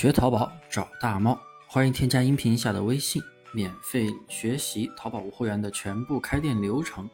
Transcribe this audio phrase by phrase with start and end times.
[0.00, 1.36] 学淘宝找大猫，
[1.66, 3.20] 欢迎添加音频下的微信，
[3.52, 7.10] 免费学习淘宝无货源的全部开店流程。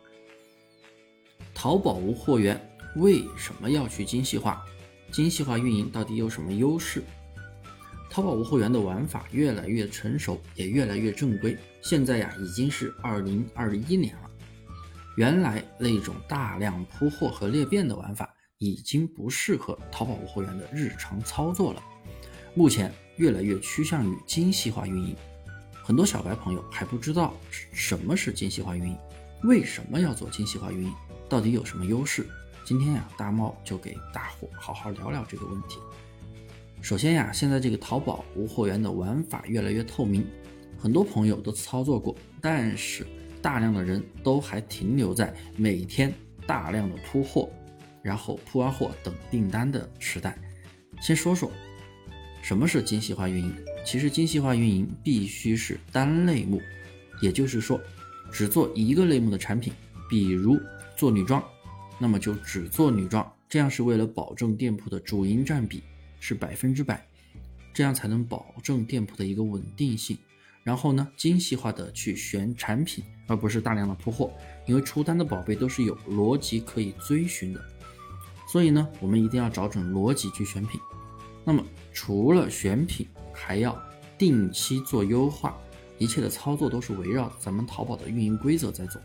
[1.55, 2.61] 淘宝无货源
[2.97, 4.63] 为什么要去精细化？
[5.11, 7.03] 精细化运营到底有什么优势？
[8.11, 11.57] 淘宝无货源的玩法越来越成熟，也越来越正规。
[11.81, 14.31] 现在呀，已经是二零二一年了。
[15.17, 21.83] 原来那种大量铺货和裂变的玩法，已经不适合淘宝无货源的日常操作了。
[22.57, 25.17] 目前越来越趋向于精细化运营，
[25.83, 28.97] 很多小白朋友还不知道什么是精细化运营，
[29.43, 30.95] 为什么要做精细化运营，
[31.29, 32.25] 到底有什么优势？
[32.65, 35.81] 今天呀，大猫就给大伙好好聊聊这个问题。
[36.81, 40.25] 首先呀，现在这个淘宝无货源的玩法越来越透明，
[40.79, 43.05] 很多朋友都操作过，但是
[43.43, 46.15] 大量的人都还停留在每天
[46.47, 47.51] 大量的铺货，
[48.01, 50.39] 然后铺完货等订单的时代。
[51.01, 51.51] 先说说。
[52.45, 53.55] 什么是精细化运营？
[53.87, 56.61] 其实精细化运营必须是单类目，
[57.23, 57.81] 也就是说，
[58.31, 59.73] 只做一个类目的产品。
[60.11, 60.61] 比如
[60.95, 61.43] 做女装，
[61.99, 65.83] 那么就只做女装，这样是为了保证店铺的主营占比
[66.21, 67.03] 是百分之百，
[67.73, 70.19] 这样才能保证店铺的一个稳定性。
[70.63, 74.31] 然后呢，精细化的去选产品，而不是大量的铺货，
[74.67, 77.65] 因为出单的宝贝都是有逻辑可以追寻的，
[78.47, 80.79] 所以呢，我们一定要找准逻辑去选品。
[81.45, 83.79] 那么，除了选品，还要
[84.17, 85.57] 定期做优化，
[85.99, 88.99] 一切的操作都是围绕咱们淘宝的运营规则在走，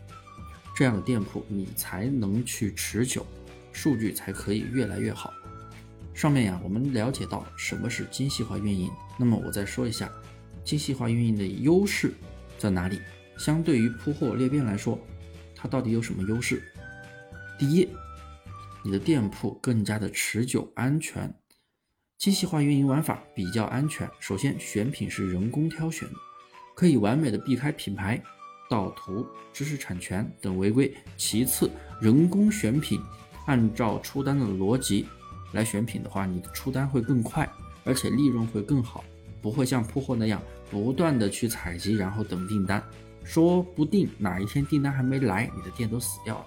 [0.74, 3.26] 这样的店铺你才能去持久，
[3.72, 5.32] 数据才可以越来越好。
[6.14, 10.10] 上面呀，我们了解到什么是精细化运营，那么我再说一下
[10.64, 12.14] 精细化运营的优势
[12.58, 13.00] 在哪里？
[13.38, 14.98] 相对于铺货裂变来说，
[15.54, 16.62] 它到底有什么优势？
[17.58, 17.88] 第一，
[18.82, 21.32] 你的店铺更加的持久安全。
[22.20, 24.06] 精细化运营玩法比较安全。
[24.20, 26.14] 首先，选品是人工挑选的，
[26.74, 28.22] 可以完美的避开品牌、
[28.68, 30.94] 盗图、知识产权等违规。
[31.16, 33.00] 其次，人工选品，
[33.46, 35.06] 按照出单的逻辑
[35.52, 37.50] 来选品的话，你的出单会更快，
[37.84, 39.02] 而且利润会更好，
[39.40, 42.84] 不会像铺货那样不断的去采集，然后等订单，
[43.24, 46.46] 说不定哪一天订单还没来，你的店都死掉了。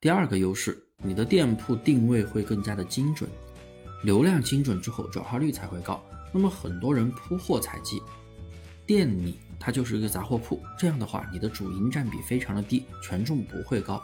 [0.00, 3.28] 第二个优势，你的店铺定位会更加的精准。
[4.06, 6.00] 流量精准之后，转化率才会高。
[6.32, 8.00] 那么很多人铺货采集，
[8.86, 14.00] 店里它就是一个杂货铺，这样的话，你的主营占比非常的低，权重不会高。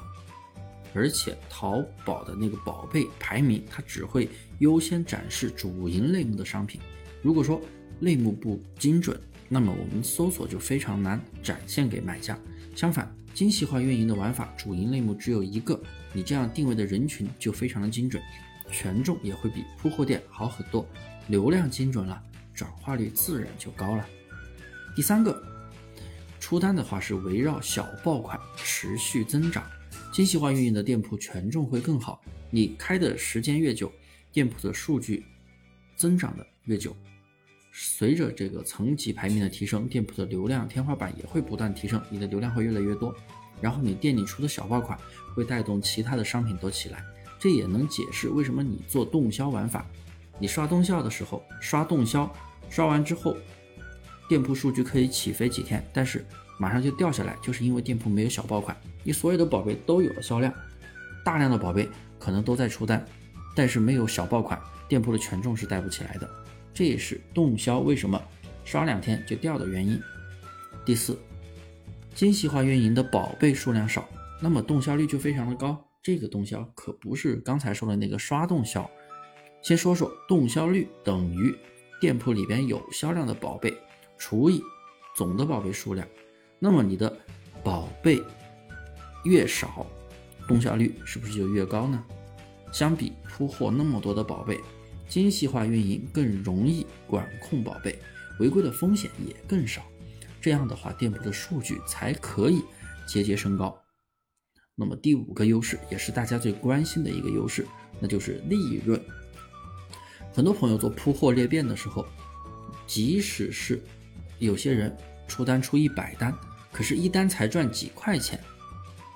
[0.92, 6.80] 而且淘宝的那个宝贝排名，它只会优先展示主营类目的商品。
[7.22, 7.62] 如果说
[8.00, 9.16] 类目不精准，
[9.48, 12.36] 那么我们搜索就非常难展现给买家。
[12.74, 15.80] 相反，精细化运营的玩法，主营类目只有一个，
[16.12, 18.20] 你这样定位的人群就非常的精准。
[18.72, 20.84] 权重也会比铺货店好很多，
[21.28, 22.20] 流量精准了，
[22.54, 24.04] 转化率自然就高了。
[24.96, 25.40] 第三个，
[26.40, 29.64] 出单的话是围绕小爆款持续增长，
[30.12, 32.20] 精细化运营的店铺权重会更好。
[32.50, 33.92] 你开的时间越久，
[34.32, 35.24] 店铺的数据
[35.96, 36.96] 增长的越久，
[37.72, 43.14] 随着这个层级排名的提升，店铺的流量天花板也会不断提升，你的流量会越来越多。
[43.60, 44.98] 然后你店里出的小爆款
[45.36, 47.04] 会带动其他的商品都起来。
[47.42, 49.84] 这也能解释为什么你做动销玩法，
[50.38, 52.32] 你刷动销的时候刷动销，
[52.70, 53.36] 刷完之后，
[54.28, 56.25] 店铺数据可以起飞几天，但是
[56.56, 58.76] 马上就掉下来，就是因为店铺没有小爆款。
[59.02, 60.54] 你所有的宝贝都有了销量，
[61.25, 63.04] 大量的宝贝可能都在出单，
[63.56, 64.56] 但是没有小爆款，
[64.88, 66.31] 店铺的权重是带不起来的。
[66.72, 68.22] 这也是动销为什么
[68.64, 70.00] 刷两天就掉的原因。
[70.84, 71.19] 第四，
[72.14, 74.08] 精细化运营的宝贝数量少，
[74.41, 75.84] 那么动销率就非常的高。
[76.02, 78.90] 这个动销可不是刚才说的那个刷动销。
[79.62, 81.54] 先说说动销率等于
[82.00, 83.72] 店铺里边有销量的宝贝
[84.18, 84.60] 除以
[85.14, 86.06] 总的宝贝数量。
[86.58, 87.16] 那么你的
[87.62, 88.20] 宝贝
[89.24, 89.86] 越少，
[90.48, 92.04] 动销率是不是就越高呢？
[92.72, 94.58] 相比铺货那么多的宝贝，
[95.08, 97.96] 精细化运营更容易管控宝贝，
[98.40, 99.82] 违规的风险也更少。
[100.40, 102.62] 这样的话，店铺的数据才可以
[103.06, 103.81] 节节升高。
[104.74, 107.66] 那么第五个优势，也是大家最关心的一个优势，
[108.00, 109.00] 那就是利润。
[110.32, 112.06] 很多朋友做铺货裂变的时候，
[112.86, 113.82] 即使是
[114.38, 114.96] 有些人
[115.28, 116.34] 出单出一百单，
[116.72, 118.40] 可是一单才赚几块钱，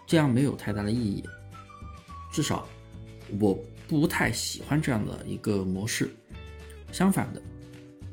[0.06, 1.24] 这样没有太大的意义。
[2.30, 2.68] 至少
[3.40, 6.10] 我不太喜欢这样的一个模式。
[6.92, 7.40] 相反的，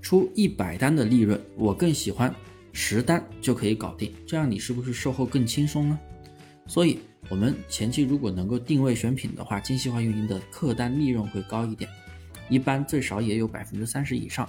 [0.01, 2.33] 出一百单的利润，我更喜欢
[2.71, 5.99] 十单就可以搞定，这样你是不是售后更轻松呢？
[6.67, 7.01] 所以。
[7.29, 11.89] 我们前期如果能够定位选品的话，精细化运营的客单利润会高一点，
[12.49, 14.47] 一般最少也有百分之三十以上，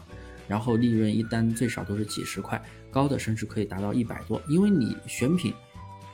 [0.49, 2.61] 然后利润一单最少都是几十块，
[2.91, 4.43] 高的甚至可以达到一百多。
[4.49, 5.55] 因为你选品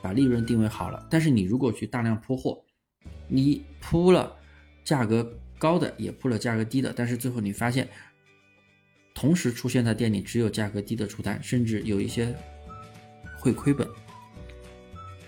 [0.01, 2.63] 把利润定位好了，但是你如果去大量铺货，
[3.27, 4.33] 你铺了
[4.83, 7.89] 价格高的，也铺了价格低的，但是最后你发现，
[9.13, 12.33] 同时出现在店里只有价格低的出单，甚至有一些
[13.39, 13.85] 会亏本。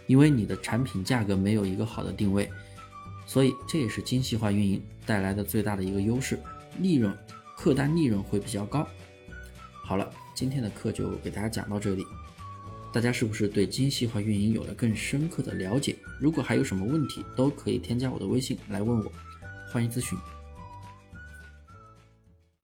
[0.07, 2.49] 因为你的产品价格没有一个好的定位，
[3.25, 6.39] 所以这也是精细化运营带来的最大的一个优势，
[6.79, 7.15] 利润
[7.55, 8.87] 客单利润会比较高。
[9.83, 12.05] 好了，今天的课就给大家讲到这里，
[12.91, 15.95] 大家是不是对精细化运营有了更深刻的了解？
[16.19, 19.11] 如果还有什么问题，都可以添加我的微信来问我，
[19.71, 20.17] 欢迎咨询。